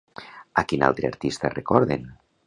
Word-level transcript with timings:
A 0.61 0.61
quin 0.71 0.85
altre 0.87 1.11
artista 1.11 1.51
recorden? 1.57 2.09